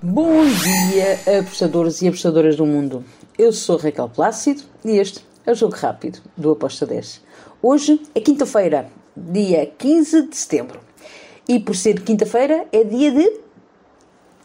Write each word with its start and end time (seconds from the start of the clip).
Bom 0.00 0.44
dia, 0.44 1.40
apostadores 1.40 2.00
e 2.02 2.06
apostadoras 2.06 2.54
do 2.54 2.64
mundo. 2.64 3.04
Eu 3.36 3.52
sou 3.52 3.76
Raquel 3.76 4.08
Plácido 4.08 4.62
e 4.84 4.96
este 4.96 5.26
é 5.44 5.50
o 5.50 5.56
Jogo 5.56 5.74
Rápido 5.74 6.20
do 6.36 6.52
Aposta 6.52 6.86
10. 6.86 7.20
Hoje 7.60 8.00
é 8.14 8.20
quinta-feira, 8.20 8.88
dia 9.16 9.66
15 9.66 10.28
de 10.28 10.36
setembro. 10.36 10.78
E 11.48 11.58
por 11.58 11.74
ser 11.74 12.00
quinta-feira 12.02 12.64
é 12.70 12.84
dia 12.84 13.10
de 13.10 13.40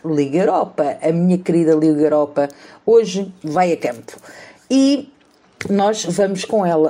Liga 0.03 0.39
Europa. 0.39 0.97
A 0.99 1.11
minha 1.11 1.37
querida 1.37 1.75
Liga 1.75 2.01
Europa 2.01 2.49
hoje 2.83 3.31
vai 3.43 3.71
a 3.73 3.77
campo. 3.77 4.13
E 4.71 5.07
nós 5.69 6.03
vamos 6.05 6.45
com 6.45 6.65
ela. 6.65 6.89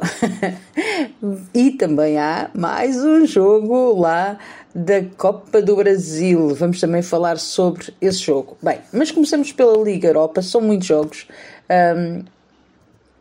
e 1.53 1.71
também 1.71 2.17
há 2.17 2.49
mais 2.53 3.03
um 3.03 3.25
jogo 3.25 3.99
lá 3.99 4.39
da 4.73 5.03
Copa 5.17 5.61
do 5.61 5.75
Brasil. 5.75 6.53
Vamos 6.55 6.79
também 6.79 7.01
falar 7.01 7.37
sobre 7.37 7.93
esse 8.01 8.19
jogo. 8.19 8.57
Bem, 8.61 8.79
mas 8.91 9.11
começamos 9.11 9.51
pela 9.51 9.77
Liga 9.83 10.07
Europa, 10.07 10.41
são 10.41 10.61
muitos 10.61 10.87
jogos. 10.87 11.27
Um, 11.69 12.23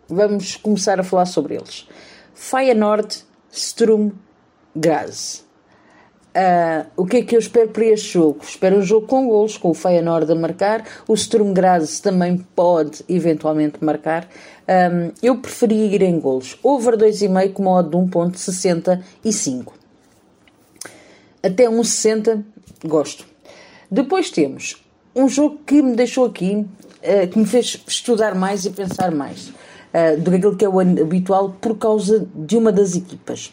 vamos 0.09 0.56
começar 0.56 0.98
a 0.98 1.02
falar 1.02 1.27
sobre 1.27 1.56
eles. 1.56 1.87
Feyenoord, 2.34 3.25
Strum, 3.51 4.12
Graz. 4.75 5.45
Uh, 6.34 6.88
o 6.97 7.05
que 7.05 7.19
é 7.19 7.23
que 7.23 7.37
eu 7.37 7.38
espero 7.38 7.69
para 7.69 7.84
este 7.84 8.14
jogo? 8.14 8.39
Espero 8.42 8.78
um 8.78 8.83
jogo 8.83 9.06
com 9.06 9.28
golos, 9.28 9.59
com 9.59 9.69
o 9.70 9.75
Feyenoord 9.75 10.33
a 10.33 10.34
marcar. 10.34 10.83
O 11.06 11.14
Sturm 11.14 11.53
Graz 11.53 12.00
também 12.00 12.39
pode 12.56 13.05
eventualmente 13.06 13.84
marcar. 13.84 14.27
Um, 14.66 15.12
eu 15.23 15.37
preferia 15.37 15.95
ir 15.95 16.00
em 16.00 16.19
golos. 16.19 16.59
Over 16.62 16.97
2,5 16.97 17.53
com 17.53 17.62
modo 17.64 17.91
de 17.91 17.97
1.65. 18.11 19.81
Até 21.42 21.69
1,60 21.69 22.45
gosto. 22.84 23.27
Depois 23.91 24.30
temos 24.30 24.83
um 25.14 25.28
jogo 25.28 25.59
que 25.66 25.83
me 25.83 25.95
deixou 25.95 26.24
aqui, 26.24 26.55
uh, 26.56 27.28
que 27.30 27.38
me 27.38 27.45
fez 27.45 27.83
estudar 27.87 28.34
mais 28.34 28.64
e 28.64 28.70
pensar 28.70 29.11
mais 29.11 29.48
uh, 29.48 30.20
do 30.20 30.30
que 30.30 30.36
aquilo 30.36 30.56
que 30.56 30.64
é 30.64 30.69
o 30.69 30.80
habitual 30.80 31.50
por 31.61 31.77
causa 31.77 32.27
de 32.34 32.56
uma 32.56 32.72
das 32.72 32.94
equipas. 32.94 33.52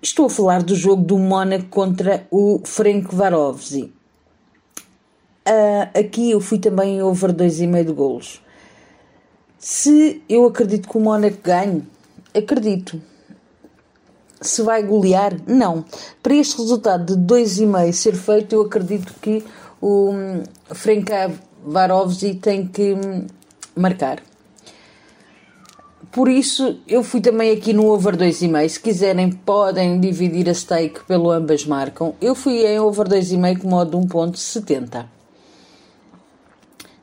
Estou 0.00 0.26
a 0.26 0.30
falar 0.30 0.62
do 0.62 0.74
jogo 0.74 1.02
do 1.02 1.18
Mónaco 1.18 1.66
contra 1.66 2.26
o 2.30 2.60
Frank 2.64 3.14
Varovzi. 3.14 3.92
Uh, 5.46 5.98
aqui 5.98 6.30
eu 6.30 6.40
fui 6.40 6.58
também 6.58 7.02
over 7.02 7.32
2,5 7.32 7.84
de 7.84 7.92
golos. 7.92 8.42
Se 9.58 10.22
eu 10.28 10.44
acredito 10.44 10.88
que 10.88 10.96
o 10.96 11.00
Mónaco 11.00 11.38
ganhe, 11.42 11.84
acredito. 12.34 13.00
Se 14.42 14.62
vai 14.62 14.82
golear, 14.82 15.34
não. 15.46 15.84
Para 16.22 16.34
este 16.34 16.58
resultado 16.58 17.16
de 17.16 17.34
2,5 17.34 17.92
ser 17.92 18.14
feito, 18.14 18.54
eu 18.54 18.62
acredito 18.62 19.14
que 19.20 19.42
o 19.80 20.12
Frank 20.74 21.10
Varovzi 21.64 22.34
tem 22.34 22.66
que 22.66 22.94
marcar. 23.74 24.22
Por 26.12 26.28
isso, 26.28 26.78
eu 26.86 27.02
fui 27.02 27.22
também 27.22 27.52
aqui 27.52 27.72
no 27.72 27.86
over 27.86 28.14
2,5. 28.14 28.68
Se 28.68 28.78
quiserem, 28.78 29.30
podem 29.30 29.98
dividir 29.98 30.46
a 30.50 30.52
stake 30.52 31.02
pelo 31.04 31.30
ambas 31.30 31.64
marcam. 31.64 32.14
Eu 32.20 32.34
fui 32.34 32.66
em 32.66 32.78
over 32.78 33.08
2,5 33.08 33.62
com 33.62 33.68
modo 33.68 33.98
1.70. 33.98 35.06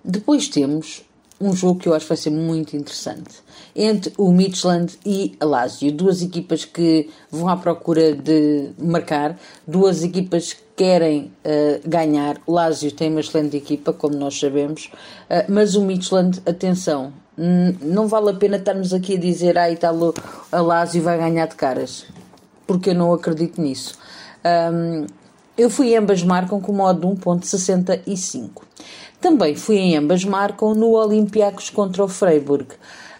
Depois 0.05 0.47
temos 0.47 1.03
um 1.39 1.55
jogo 1.55 1.79
que 1.79 1.87
eu 1.87 1.93
acho 1.93 2.05
que 2.05 2.09
vai 2.09 2.17
ser 2.17 2.31
muito 2.31 2.75
interessante 2.75 3.35
entre 3.75 4.11
o 4.17 4.31
Midland 4.31 4.97
e 5.05 5.37
a 5.39 5.45
Lazio, 5.45 5.91
duas 5.91 6.21
equipas 6.21 6.65
que 6.65 7.09
vão 7.31 7.47
à 7.47 7.55
procura 7.55 8.13
de 8.13 8.71
marcar, 8.77 9.37
duas 9.65 10.03
equipas 10.03 10.53
que 10.53 10.61
querem 10.75 11.31
uh, 11.45 11.87
ganhar. 11.87 12.37
O 12.45 12.53
Lazio 12.53 12.91
tem 12.91 13.09
uma 13.09 13.19
excelente 13.19 13.55
equipa, 13.55 13.93
como 13.93 14.15
nós 14.15 14.39
sabemos, 14.39 14.89
uh, 15.29 15.49
mas 15.49 15.75
o 15.75 15.81
Midland, 15.81 16.41
atenção, 16.45 17.13
não 17.81 18.07
vale 18.07 18.31
a 18.31 18.33
pena 18.33 18.57
estarmos 18.57 18.93
aqui 18.93 19.15
a 19.15 19.19
dizer 19.19 19.57
ah, 19.57 19.71
e 19.71 19.77
tal, 19.77 20.13
a 20.51 20.61
Lazio 20.61 21.01
vai 21.01 21.17
ganhar 21.17 21.47
de 21.47 21.55
caras, 21.55 22.05
porque 22.67 22.89
eu 22.89 22.95
não 22.95 23.13
acredito 23.13 23.61
nisso. 23.61 23.97
Um, 24.73 25.05
eu 25.57 25.69
fui 25.69 25.95
ambas 25.95 26.23
marcam 26.23 26.59
com 26.59 26.73
modo 26.73 27.01
de 27.01 27.21
1.65. 27.21 28.49
Também 29.21 29.55
fui 29.55 29.77
em 29.77 29.97
ambas 29.97 30.23
marcam 30.23 30.73
no 30.73 30.91
Olympiacos 30.91 31.69
contra 31.69 32.03
o 32.03 32.07
Freiburg. 32.07 32.67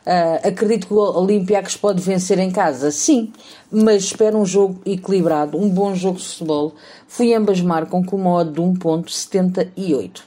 Uh, 0.05 0.47
acredito 0.47 0.87
que 0.87 0.93
o 0.93 0.97
Olympiacos 0.97 1.75
pode 1.75 2.01
vencer 2.01 2.39
em 2.39 2.49
casa, 2.49 2.89
sim, 2.89 3.31
mas 3.69 4.05
espero 4.05 4.37
um 4.37 4.45
jogo 4.45 4.81
equilibrado, 4.85 5.57
um 5.57 5.69
bom 5.69 5.93
jogo 5.93 6.17
de 6.17 6.25
futebol. 6.25 6.73
Fui 7.07 7.33
ambas 7.33 7.61
marcam 7.61 8.01
com 8.03 8.17
modo 8.17 8.51
de 8.51 8.61
1.78. 8.61 10.21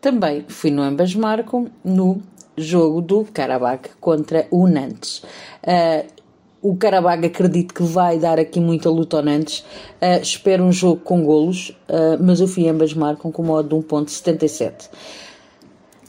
Também 0.00 0.44
fui 0.48 0.70
no 0.70 0.82
ambas 0.82 1.14
marcam 1.14 1.68
no 1.84 2.22
jogo 2.56 3.00
do 3.00 3.24
Karabakh 3.24 3.90
contra 4.00 4.46
o 4.50 4.68
Nantes. 4.68 5.22
Uh, 5.64 6.19
o 6.62 6.76
Karabakh 6.76 7.24
acredito 7.24 7.72
que 7.72 7.82
vai 7.82 8.18
dar 8.18 8.38
aqui 8.38 8.60
muita 8.60 8.90
luta 8.90 9.16
ao 9.16 9.22
Nantes. 9.22 9.60
Uh, 10.00 10.20
espero 10.22 10.64
um 10.64 10.72
jogo 10.72 11.00
com 11.02 11.24
golos, 11.24 11.70
uh, 11.88 12.22
mas 12.22 12.40
eu 12.40 12.46
fui 12.46 12.68
ambas 12.68 12.92
marcam 12.92 13.32
com 13.32 13.42
modo 13.42 13.68
de 13.80 13.86
1.77. 13.86 14.90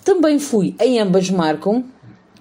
Também 0.04 0.40
fui 0.40 0.76
em 0.80 1.00
ambas 1.00 1.30
marcam 1.30 1.86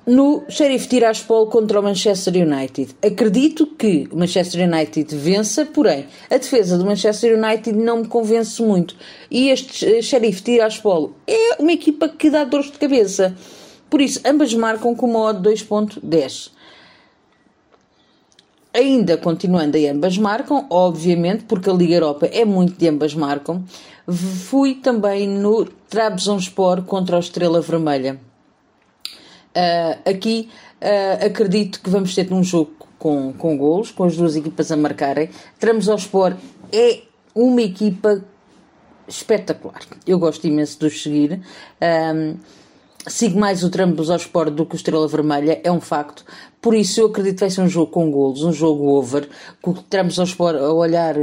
no 0.07 0.43
Sheriff 0.49 0.89
Tiraspol 0.89 1.47
contra 1.47 1.79
o 1.79 1.83
Manchester 1.83 2.35
United. 2.35 2.97
Acredito 3.05 3.67
que 3.67 4.09
o 4.11 4.17
Manchester 4.17 4.67
United 4.67 5.15
vença, 5.15 5.65
porém 5.67 6.07
a 6.29 6.37
defesa 6.37 6.77
do 6.79 6.85
Manchester 6.85 7.39
United 7.39 7.73
não 7.79 7.99
me 7.99 8.09
convence 8.09 8.61
muito. 8.63 8.97
E 9.31 9.51
este 9.51 10.03
Sheriff 10.03 10.43
Tiraspol 10.43 11.13
é 11.27 11.57
uma 11.61 11.73
equipa 11.73 12.09
que 12.09 12.31
dá 12.31 12.45
dores 12.45 12.73
de 12.73 12.79
cabeça. 12.79 13.37
Por 13.89 14.01
isso, 14.01 14.21
ambas 14.25 14.55
marcam 14.55 14.95
com 14.95 15.07
uma 15.07 15.21
odd 15.21 15.49
2.10. 15.49 16.51
Ainda 18.81 19.19
continuando 19.19 19.77
em 19.77 19.91
ambas 19.91 20.17
marcam, 20.17 20.67
obviamente, 20.71 21.45
porque 21.45 21.69
a 21.69 21.73
Liga 21.75 21.97
Europa 21.97 22.25
é 22.33 22.47
muito 22.47 22.79
de 22.79 22.89
ambas 22.89 23.15
marcam, 23.15 23.63
fui 24.09 24.77
também 24.77 25.29
no 25.29 25.67
Trabzonspor 25.67 26.81
contra 26.85 27.19
a 27.19 27.21
Estrela 27.21 27.61
Vermelha. 27.61 28.19
Uh, 29.55 30.11
aqui 30.11 30.49
uh, 30.81 31.27
acredito 31.27 31.83
que 31.83 31.91
vamos 31.91 32.15
ter 32.15 32.33
um 32.33 32.43
jogo 32.43 32.73
com, 32.99 33.35
com 33.35 33.59
golos, 33.59 33.91
com 33.91 34.05
as 34.05 34.17
duas 34.17 34.35
equipas 34.35 34.73
a 34.73 34.79
marcarem. 34.79 35.29
Trabzonspor 35.59 36.35
é 36.73 37.03
uma 37.35 37.61
equipa 37.61 38.25
espetacular. 39.07 39.83
Eu 40.07 40.19
gosto 40.19 40.47
imenso 40.47 40.81
de 40.81 40.87
os 40.87 41.03
seguir. 41.03 41.43
Um, 41.83 42.39
sigo 43.07 43.39
mais 43.39 43.63
o 43.65 43.71
Trabzonspor 43.71 44.51
do 44.51 44.67
que 44.67 44.75
o 44.75 44.77
Estrela 44.77 45.09
Vermelha, 45.09 45.61
é 45.65 45.71
um 45.71 45.81
facto. 45.81 46.25
Por 46.61 46.75
isso 46.75 47.01
eu 47.01 47.07
acredito 47.07 47.35
que 47.35 47.41
vai 47.41 47.51
ser 47.51 47.63
um 47.63 47.69
jogo 47.69 47.91
com 47.91 48.11
golos, 48.11 48.43
um 48.43 48.53
jogo 48.53 48.89
over, 48.91 49.29
com 49.63 49.71
o 49.71 49.75
Trabzonspor 49.75 50.55
a 50.57 50.73
olhar 50.73 51.17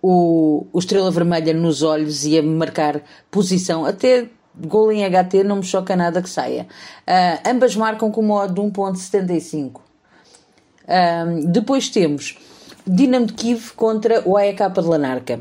o, 0.00 0.66
o 0.72 0.78
Estrela 0.78 1.10
Vermelha 1.10 1.52
nos 1.54 1.82
olhos 1.82 2.24
e 2.24 2.38
a 2.38 2.42
marcar 2.42 3.02
posição, 3.30 3.84
até 3.84 4.28
gol 4.56 4.92
em 4.92 5.02
HT 5.02 5.42
não 5.44 5.56
me 5.56 5.64
choca 5.64 5.96
nada 5.96 6.22
que 6.22 6.28
saia. 6.28 6.66
Uh, 7.08 7.48
ambas 7.48 7.74
marcam 7.74 8.10
com 8.10 8.22
modo 8.22 8.54
de 8.54 8.60
1.75. 8.60 9.76
Uh, 9.76 11.46
depois 11.46 11.88
temos 11.88 12.38
Dinamo 12.86 13.26
de 13.26 13.32
Kiev 13.32 13.72
contra 13.74 14.22
o 14.28 14.36
AEK 14.36 14.68
de 14.74 14.80
Lanarca. 14.82 15.40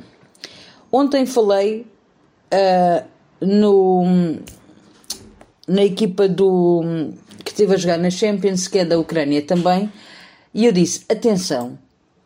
Ontem 0.89 1.25
falei 1.25 1.85
uh, 2.53 3.05
no 3.41 4.39
na 5.67 5.83
equipa 5.83 6.27
do 6.27 6.83
que 7.43 7.51
esteve 7.51 7.73
a 7.73 7.77
jogar 7.77 7.97
na 7.97 8.09
Champions, 8.09 8.67
que 8.67 8.79
é 8.79 8.85
da 8.85 8.99
Ucrânia 8.99 9.41
também, 9.41 9.91
e 10.53 10.65
eu 10.65 10.71
disse: 10.71 11.03
atenção 11.09 11.77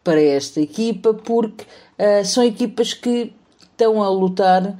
para 0.03 0.21
esta 0.21 0.61
equipa, 0.61 1.13
porque 1.13 1.63
uh, 1.63 2.25
são 2.25 2.43
equipas 2.43 2.93
que 2.93 3.33
estão 3.71 4.01
a 4.01 4.09
lutar 4.09 4.77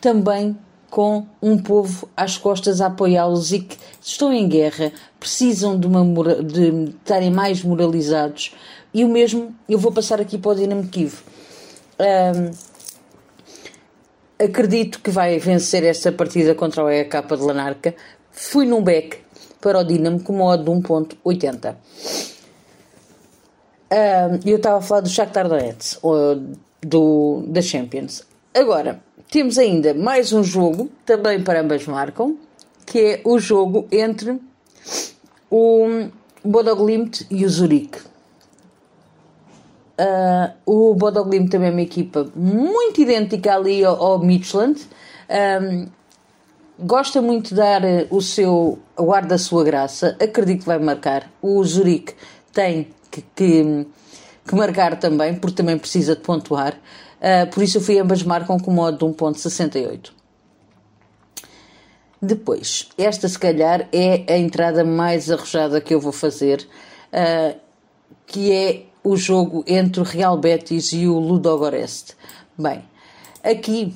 também 0.00 0.56
com 0.90 1.26
um 1.40 1.56
povo 1.56 2.08
às 2.14 2.36
costas 2.36 2.80
a 2.80 2.86
apoiá-los 2.86 3.52
e 3.52 3.60
que 3.60 3.78
estão 4.00 4.32
em 4.32 4.46
guerra, 4.46 4.92
precisam 5.18 5.78
de, 5.78 5.86
uma, 5.86 6.04
de 6.42 6.90
estarem 7.00 7.30
mais 7.30 7.62
moralizados. 7.62 8.54
E 8.92 9.02
o 9.04 9.08
mesmo 9.08 9.54
eu 9.66 9.78
vou 9.78 9.90
passar 9.90 10.20
aqui 10.20 10.36
para 10.36 10.50
o 10.50 10.54
Dinamo 10.54 10.86
Kiev. 10.88 11.14
Uh, 11.98 12.54
acredito 14.38 15.00
que 15.00 15.10
vai 15.10 15.38
vencer 15.38 15.84
esta 15.84 16.12
partida 16.12 16.54
contra 16.54 16.84
o 16.84 16.90
EK 16.90 17.22
de 17.28 17.42
Lanarca. 17.42 17.94
Fui 18.30 18.66
num 18.66 18.82
back 18.82 19.18
para 19.60 19.78
o 19.78 19.84
Dinamo 19.84 20.20
com 20.20 20.32
uma 20.32 20.46
odd 20.46 20.64
de 20.64 20.70
1.80. 20.70 21.76
Uh, 23.92 24.40
eu 24.46 24.56
estava 24.56 24.78
a 24.78 24.80
falar 24.80 25.00
do 25.02 25.08
Shakhtar 25.08 25.48
Donetsk, 25.48 26.00
do, 26.80 27.44
da 27.46 27.60
Champions. 27.60 28.24
Agora, 28.54 29.02
temos 29.30 29.58
ainda 29.58 29.94
mais 29.94 30.32
um 30.32 30.42
jogo, 30.42 30.90
também 31.06 31.42
para 31.42 31.60
ambas 31.60 31.86
marcam, 31.86 32.36
que 32.84 32.98
é 32.98 33.20
o 33.24 33.38
jogo 33.38 33.86
entre 33.92 34.40
o 35.50 36.08
Bodoglimt 36.44 37.26
e 37.30 37.44
o 37.44 37.48
Zurique. 37.48 38.11
Uh, 40.02 40.52
o 40.90 40.94
Bodoglimt 40.96 41.48
também 41.48 41.68
é 41.68 41.70
uma 41.70 41.82
equipa 41.82 42.28
muito 42.34 43.00
idêntica 43.00 43.54
ali 43.54 43.84
ao, 43.84 44.02
ao 44.02 44.18
Midland. 44.18 44.80
Um, 45.30 45.86
gosta 46.78 47.22
muito 47.22 47.50
de 47.50 47.54
dar 47.54 47.84
eh, 47.84 48.08
o 48.10 48.20
seu 48.20 48.80
o 48.96 49.12
ar 49.12 49.24
da 49.24 49.38
sua 49.38 49.62
graça, 49.62 50.16
acredito 50.20 50.60
que 50.60 50.66
vai 50.66 50.78
marcar. 50.80 51.30
O 51.40 51.62
Zurique 51.62 52.14
tem 52.52 52.88
que, 53.10 53.22
que, 53.34 53.86
que 54.46 54.54
marcar 54.56 54.98
também, 54.98 55.36
porque 55.36 55.56
também 55.56 55.78
precisa 55.78 56.16
de 56.16 56.22
pontuar. 56.22 56.74
Uh, 57.20 57.48
por 57.52 57.62
isso 57.62 57.78
eu 57.78 57.80
fui 57.80 57.98
ambas 57.98 58.24
marcam 58.24 58.58
com 58.58 58.72
modo 58.72 58.98
de 58.98 59.04
1.68. 59.04 60.10
Depois, 62.20 62.88
esta 62.98 63.28
se 63.28 63.38
calhar 63.38 63.88
é 63.92 64.24
a 64.32 64.36
entrada 64.36 64.84
mais 64.84 65.30
arrojada 65.30 65.80
que 65.80 65.94
eu 65.94 66.00
vou 66.00 66.12
fazer, 66.12 66.66
uh, 67.12 67.56
que 68.26 68.50
é 68.50 68.91
o 69.04 69.16
jogo 69.16 69.64
entre 69.66 70.00
o 70.00 70.04
Real 70.04 70.38
Betis 70.38 70.92
e 70.92 71.06
o 71.06 71.18
Ludogoreste. 71.18 72.16
Bem, 72.56 72.84
aqui 73.42 73.94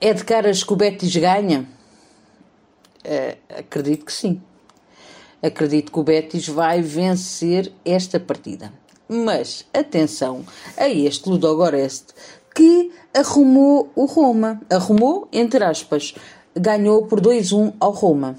é 0.00 0.12
de 0.12 0.24
caras 0.24 0.62
que 0.62 0.72
o 0.72 0.76
Betis 0.76 1.14
ganha? 1.16 1.68
Uh, 3.04 3.58
acredito 3.58 4.04
que 4.04 4.12
sim. 4.12 4.40
Acredito 5.42 5.92
que 5.92 5.98
o 5.98 6.04
Betis 6.04 6.48
vai 6.48 6.80
vencer 6.80 7.72
esta 7.84 8.20
partida. 8.20 8.72
Mas 9.08 9.66
atenção 9.74 10.44
a 10.76 10.88
este 10.88 11.28
Ludogoreste 11.28 12.14
que 12.54 12.92
arrumou 13.12 13.90
o 13.94 14.06
Roma. 14.06 14.60
Arrumou, 14.70 15.28
entre 15.32 15.62
aspas, 15.64 16.14
ganhou 16.54 17.06
por 17.06 17.20
2-1 17.20 17.74
ao 17.80 17.90
Roma. 17.90 18.36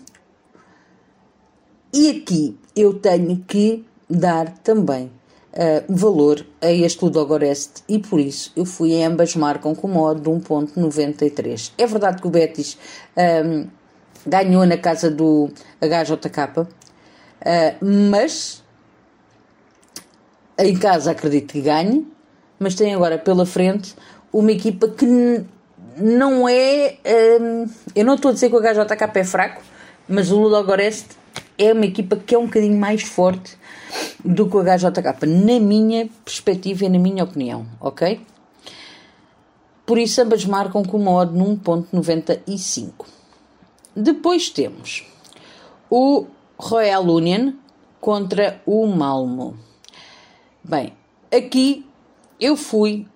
E 1.94 2.10
aqui 2.10 2.58
eu 2.76 3.00
tenho 3.00 3.44
que 3.48 3.86
dar 4.10 4.50
também 4.60 5.12
uh, 5.56 5.84
valor 5.88 6.46
a 6.62 6.72
este 6.72 7.04
Ludogoreste 7.04 7.84
e 7.88 8.00
por 8.00 8.20
isso 8.20 8.52
eu 8.56 8.66
fui 8.66 8.94
em 8.94 9.06
ambas 9.06 9.36
marcam 9.36 9.74
com 9.74 9.88
modo 9.88 10.22
de 10.22 10.30
1.93. 10.30 11.72
É 11.78 11.88
verdade 11.88 12.22
que 12.22 12.28
o 12.28 12.30
Betis 12.30 12.78
um, 13.18 13.68
ganhou 14.26 14.66
na 14.66 14.78
casa 14.78 15.10
do 15.10 15.50
HJK, 15.82 16.62
uh, 16.62 16.66
mas 17.82 18.64
em 20.58 20.78
casa 20.78 21.12
acredito 21.12 21.54
que 21.54 21.62
ganhe, 21.62 22.08
mas 22.60 22.76
tem 22.76 22.94
agora 22.94 23.18
pela 23.18 23.46
frente 23.46 23.96
uma 24.32 24.52
equipa 24.52 24.88
que 24.88 25.06
não 25.98 26.48
é. 26.48 26.98
Um, 27.40 27.70
eu 27.96 28.06
não 28.06 28.16
estou 28.16 28.32
a 28.32 28.34
dizer 28.34 28.50
que 28.50 28.56
o 28.56 28.60
HJK 28.60 29.20
é 29.20 29.24
fraco, 29.24 29.62
mas 30.08 30.32
o 30.32 30.40
Ludogoreste 30.40 31.10
é 31.58 31.72
uma 31.74 31.86
equipa 31.86 32.16
que 32.16 32.36
é 32.36 32.38
um 32.38 32.46
bocadinho 32.46 32.78
mais 32.78 33.04
forte 33.04 33.58
do 34.24 34.50
que 34.50 34.58
o 34.58 34.64
HJK, 34.64 35.26
na 35.26 35.60
minha 35.60 36.10
perspectiva 36.24 36.86
e 36.86 36.90
na 36.90 37.00
minha 37.00 37.24
opinião, 37.24 37.66
ok? 37.80 38.20
Por 39.86 39.98
isso 39.98 40.22
ambas 40.22 40.44
marcam 40.46 40.84
com 40.84 40.98
uma 40.98 41.12
odd 41.12 41.34
de 41.34 41.40
1.95. 41.40 43.06
Depois 43.96 44.50
temos 44.50 45.06
o 45.90 46.26
Royal 46.58 47.04
Union 47.04 47.54
contra 48.02 48.62
o 48.66 48.86
Malmo. 48.88 49.58
Bem, 50.64 50.94
aqui 51.32 51.86
eu 52.40 52.58
fui 52.58 53.08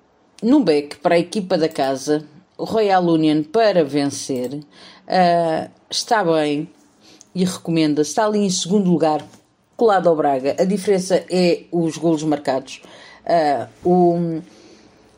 no 0.41 0.63
back 0.63 0.97
para 0.97 1.15
a 1.15 1.19
equipa 1.19 1.57
da 1.57 1.67
casa, 1.67 2.25
o 2.57 2.63
Royal 2.63 3.03
Union 3.03 3.43
para 3.43 3.83
vencer. 3.83 4.53
Uh, 4.53 5.69
está 5.89 6.23
bem 6.23 6.69
e 7.39 7.45
recomenda, 7.45 8.01
está 8.01 8.25
ali 8.25 8.39
em 8.39 8.49
segundo 8.49 8.89
lugar 8.89 9.25
colado 9.77 10.09
ao 10.09 10.15
Braga. 10.15 10.57
A 10.59 10.65
diferença 10.65 11.23
é 11.29 11.63
os 11.71 11.97
golos 11.97 12.21
marcados. 12.23 12.81
Uh, 13.25 13.89
o, 13.89 14.41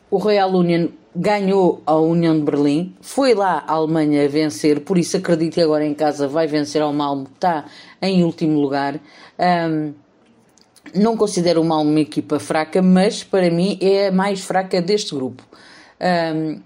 o 0.08 0.18
Real 0.18 0.50
Union 0.50 0.88
ganhou 1.14 1.82
a 1.84 1.96
União 1.96 2.38
de 2.38 2.44
Berlim, 2.44 2.94
foi 3.00 3.34
lá 3.34 3.64
à 3.66 3.72
Alemanha 3.72 4.26
vencer, 4.28 4.80
por 4.80 4.96
isso 4.96 5.16
acredito 5.16 5.54
que 5.54 5.60
agora 5.60 5.84
em 5.84 5.94
casa 5.94 6.28
vai 6.28 6.46
vencer 6.46 6.80
ao 6.80 6.92
Malmo, 6.92 7.26
está 7.34 7.66
em 8.00 8.22
último 8.22 8.58
lugar. 8.60 9.00
Um, 9.38 9.92
não 10.94 11.16
considero 11.16 11.60
o 11.60 11.64
Malmo 11.64 11.90
uma 11.90 12.00
equipa 12.00 12.38
fraca, 12.38 12.80
mas 12.80 13.24
para 13.24 13.50
mim 13.50 13.78
é 13.80 14.08
a 14.08 14.12
mais 14.12 14.42
fraca 14.42 14.80
deste 14.80 15.14
grupo. 15.14 15.42
Um, 16.00 16.60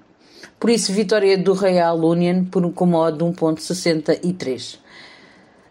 por 0.61 0.71
isso, 0.71 0.93
vitória 0.93 1.37
do 1.37 1.53
Real 1.53 1.99
Union 1.99 2.45
por 2.45 2.65
um 2.65 2.73
comode 2.73 3.19
de 3.19 3.25
1.63. 3.25 4.79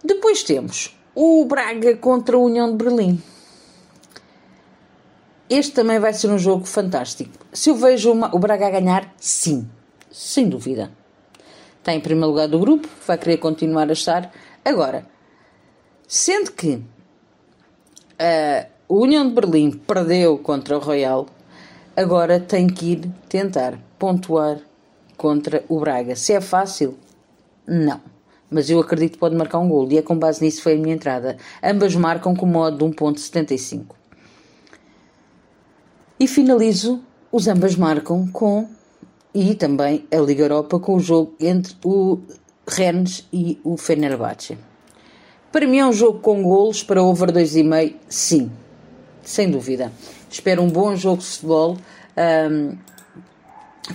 Depois 0.06 0.44
temos 0.44 0.96
o 1.16 1.44
Braga 1.46 1.98
contra 1.98 2.38
a 2.38 2.40
União 2.40 2.69
de 2.69 2.84
Berlim. 2.84 3.19
Este 5.50 5.74
também 5.74 5.98
vai 5.98 6.13
ser 6.13 6.30
um 6.30 6.38
jogo 6.38 6.63
fantástico. 6.63 7.31
Se 7.52 7.72
eu 7.72 7.75
vejo 7.75 8.12
uma, 8.12 8.30
o 8.36 8.38
Braga 8.38 8.68
a 8.68 8.69
ganhar, 8.69 9.12
sim, 9.18 9.68
sem 10.12 10.48
dúvida. 10.48 10.92
Está 11.80 11.92
em 11.92 12.00
primeiro 12.00 12.30
lugar 12.30 12.48
do 12.48 12.60
grupo, 12.60 12.88
vai 13.07 13.18
querer 13.18 13.38
continuar 13.38 13.90
a 13.90 13.94
estar. 13.94 14.31
Agora, 14.63 15.07
sendo 16.07 16.52
que 16.52 16.84
a 18.19 18.68
União 18.88 19.28
de 19.28 19.34
Berlim 19.34 19.72
perdeu 19.72 20.38
contra 20.38 20.78
o 20.78 20.80
Royal, 20.80 21.25
agora 21.98 22.40
tem 22.40 22.68
que 22.68 22.92
ir 22.92 23.12
tentar 23.28 23.80
pontuar 23.98 24.60
contra 25.18 25.66
o 25.68 25.80
Braga. 25.80 26.16
Se 26.16 26.31
é 26.31 26.42
fácil? 26.42 26.96
Não 27.66 28.15
mas 28.50 28.69
eu 28.69 28.80
acredito 28.80 29.13
que 29.13 29.18
pode 29.18 29.36
marcar 29.36 29.59
um 29.59 29.69
gol 29.69 29.92
e 29.92 29.97
é 29.97 30.01
com 30.01 30.18
base 30.18 30.44
nisso 30.44 30.62
foi 30.62 30.74
a 30.74 30.77
minha 30.77 30.95
entrada. 30.95 31.38
Ambas 31.63 31.95
marcam 31.95 32.36
com 32.36 32.45
modo 32.45 32.77
de 32.77 32.95
1.75. 32.95 33.95
E 36.19 36.27
finalizo 36.27 37.01
os 37.31 37.47
ambas 37.47 37.75
marcam 37.75 38.27
com 38.27 38.69
e 39.33 39.53
também 39.53 40.06
a 40.09 40.18
Liga 40.18 40.44
Europa 40.44 40.80
com 40.80 40.95
o 40.95 41.00
jogo 41.00 41.36
entre 41.39 41.75
o 41.83 42.19
Rennes 42.65 43.27
e 43.33 43.59
o 43.63 43.75
Fenerbahçe. 43.75 44.57
Para 45.51 45.68
mim 45.68 45.80
é 45.80 45.86
um 45.86 45.94
jogo 45.94 46.19
com 46.19 46.42
golos 46.42 46.83
para 46.83 47.03
over 47.03 47.31
2,5, 47.31 47.95
sim, 48.07 48.51
sem 49.21 49.50
dúvida. 49.51 49.92
Espero 50.30 50.62
um 50.62 50.69
bom 50.69 50.95
jogo 50.95 51.21
de 51.21 51.27
futebol 51.27 51.77
um, 52.18 52.77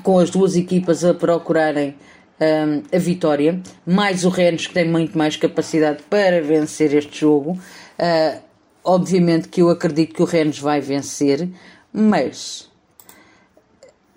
com 0.02 0.18
as 0.18 0.30
duas 0.30 0.56
equipas 0.56 1.04
a 1.04 1.14
procurarem 1.14 1.96
um, 2.40 2.96
a 2.96 2.98
vitória, 2.98 3.60
mais 3.86 4.24
o 4.24 4.28
Rennes 4.28 4.66
que 4.66 4.74
tem 4.74 4.88
muito 4.88 5.16
mais 5.16 5.36
capacidade 5.36 6.02
para 6.08 6.40
vencer 6.40 6.94
este 6.94 7.20
jogo. 7.20 7.52
Uh, 7.98 8.40
obviamente 8.82 9.48
que 9.48 9.60
eu 9.60 9.68
acredito 9.68 10.14
que 10.14 10.22
o 10.22 10.26
Rennes 10.26 10.58
vai 10.58 10.80
vencer, 10.80 11.48
mas 11.92 12.68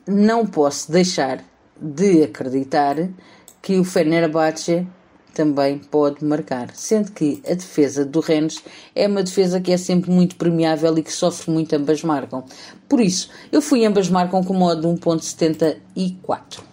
não 0.08 0.46
posso 0.46 0.92
deixar 0.92 1.44
de 1.80 2.24
acreditar 2.24 2.96
que 3.62 3.78
o 3.78 3.84
Fenerbahçe 3.84 4.88
também 5.34 5.80
pode 5.80 6.24
marcar, 6.24 6.70
sendo 6.76 7.12
que 7.12 7.42
a 7.46 7.56
defesa 7.56 8.06
do 8.06 8.20
Rennes 8.20 8.64
é 8.96 9.08
uma 9.08 9.24
defesa 9.24 9.60
que 9.60 9.72
é 9.72 9.78
sempre 9.78 10.12
muito 10.12 10.36
premiável 10.36 10.96
e 10.98 11.04
que 11.04 11.12
sofre 11.12 11.52
muito 11.52 11.74
ambas 11.76 12.04
marcam. 12.04 12.44
Por 12.88 13.00
isso, 13.00 13.30
eu 13.52 13.62
fui 13.62 13.84
ambas 13.86 14.10
marcam 14.10 14.44
com 14.44 14.54
modo 14.54 14.88
1.74. 14.88 16.73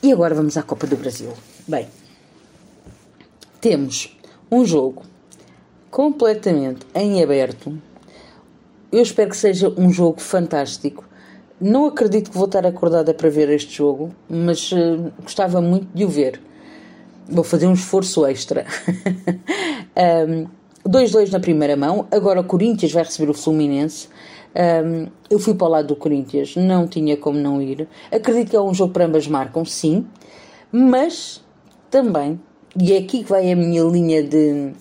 E 0.00 0.12
agora 0.12 0.32
vamos 0.32 0.56
à 0.56 0.62
Copa 0.62 0.86
do 0.86 0.96
Brasil. 0.96 1.32
Bem, 1.66 1.88
temos 3.60 4.16
um 4.48 4.64
jogo 4.64 5.02
completamente 5.90 6.86
em 6.94 7.20
aberto. 7.20 7.76
Eu 8.92 9.02
espero 9.02 9.30
que 9.30 9.36
seja 9.36 9.68
um 9.76 9.90
jogo 9.90 10.20
fantástico. 10.20 11.04
Não 11.60 11.86
acredito 11.86 12.30
que 12.30 12.36
vou 12.36 12.46
estar 12.46 12.64
acordada 12.64 13.12
para 13.12 13.28
ver 13.28 13.50
este 13.50 13.76
jogo, 13.76 14.14
mas 14.30 14.70
uh, 14.70 15.12
gostava 15.20 15.60
muito 15.60 15.88
de 15.92 16.04
o 16.04 16.08
ver. 16.08 16.40
Vou 17.28 17.42
fazer 17.42 17.66
um 17.66 17.72
esforço 17.72 18.24
extra. 18.24 18.66
2-2 20.86 21.28
um, 21.28 21.32
na 21.32 21.40
primeira 21.40 21.76
mão. 21.76 22.06
Agora 22.12 22.40
o 22.40 22.44
Corinthians 22.44 22.92
vai 22.92 23.02
receber 23.02 23.30
o 23.30 23.34
Fluminense. 23.34 24.08
Um, 24.54 25.06
eu 25.30 25.38
fui 25.38 25.54
para 25.54 25.66
o 25.66 25.70
lado 25.70 25.88
do 25.88 25.96
Corinthians, 25.96 26.56
não 26.56 26.86
tinha 26.86 27.16
como 27.16 27.38
não 27.38 27.60
ir. 27.60 27.88
Acredito 28.10 28.50
que 28.50 28.56
é 28.56 28.60
um 28.60 28.74
jogo 28.74 28.92
para 28.92 29.04
ambas 29.04 29.26
marcam, 29.26 29.64
sim, 29.64 30.06
mas 30.72 31.44
também, 31.90 32.40
e 32.78 32.92
é 32.92 32.98
aqui 32.98 33.22
que 33.22 33.30
vai 33.30 33.50
a 33.50 33.56
minha 33.56 33.82
linha 33.82 34.22
de, 34.22 34.72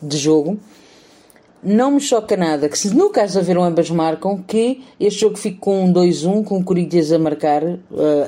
de 0.00 0.16
jogo, 0.16 0.58
não 1.62 1.92
me 1.92 2.00
choca 2.00 2.36
nada 2.36 2.68
que 2.68 2.78
se 2.78 2.94
no 2.94 3.10
caso 3.10 3.38
haver 3.38 3.58
um 3.58 3.64
ambas 3.64 3.90
marcam, 3.90 4.42
que 4.42 4.84
este 5.00 5.20
jogo 5.20 5.36
fique 5.36 5.58
com 5.58 5.84
um 5.84 5.92
2-1, 5.92 6.44
com 6.44 6.58
o 6.58 6.64
Corinthians 6.64 7.10
a 7.10 7.18
marcar, 7.18 7.64
uh, 7.64 7.80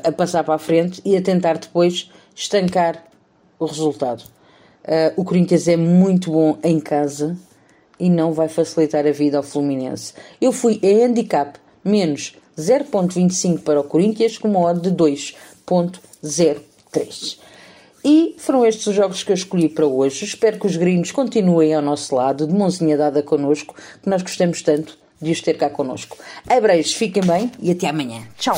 a 0.02 0.10
passar 0.10 0.42
para 0.42 0.54
a 0.54 0.58
frente 0.58 1.00
e 1.04 1.16
a 1.16 1.22
tentar 1.22 1.58
depois 1.58 2.10
estancar 2.34 3.04
o 3.58 3.66
resultado. 3.66 4.24
Uh, 4.84 5.20
o 5.20 5.24
Corinthians 5.24 5.68
é 5.68 5.76
muito 5.76 6.32
bom 6.32 6.58
em 6.64 6.80
casa, 6.80 7.36
e 7.98 8.08
não 8.08 8.32
vai 8.32 8.48
facilitar 8.48 9.06
a 9.06 9.12
vida 9.12 9.36
ao 9.36 9.42
Fluminense. 9.42 10.14
Eu 10.40 10.52
fui 10.52 10.80
a 10.82 11.04
handicap 11.04 11.58
menos 11.84 12.34
0.25 12.58 13.60
para 13.60 13.80
o 13.80 13.84
Corinthians 13.84 14.38
com 14.38 14.48
uma 14.48 14.60
odd 14.60 14.80
de 14.80 14.90
2.03. 14.90 17.38
E 18.04 18.36
foram 18.38 18.64
estes 18.64 18.86
os 18.86 18.94
jogos 18.94 19.22
que 19.22 19.32
eu 19.32 19.34
escolhi 19.34 19.68
para 19.68 19.86
hoje. 19.86 20.24
Espero 20.24 20.58
que 20.58 20.66
os 20.66 20.76
gringos 20.76 21.12
continuem 21.12 21.74
ao 21.74 21.82
nosso 21.82 22.14
lado, 22.14 22.46
de 22.46 22.54
mãozinha 22.54 22.96
dada 22.96 23.22
connosco, 23.22 23.74
que 24.02 24.08
nós 24.08 24.22
gostamos 24.22 24.62
tanto 24.62 24.98
de 25.20 25.32
os 25.32 25.40
ter 25.40 25.54
cá 25.54 25.68
connosco. 25.68 26.16
Abreijos, 26.48 26.94
fiquem 26.94 27.24
bem 27.24 27.50
e 27.60 27.70
até 27.70 27.88
amanhã. 27.88 28.22
Tchau! 28.38 28.56